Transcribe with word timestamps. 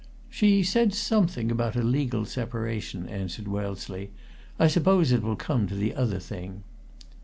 "She 0.31 0.63
said 0.63 0.95
something 0.95 1.51
about 1.51 1.75
a 1.75 1.83
legal 1.83 2.25
separation," 2.25 3.07
answered 3.07 3.47
Wellesley. 3.47 4.09
"I 4.57 4.65
suppose 4.65 5.11
it 5.11 5.21
will 5.21 5.35
come 5.35 5.67
to 5.67 5.75
the 5.75 5.93
other 5.93 6.17
thing." 6.17 6.63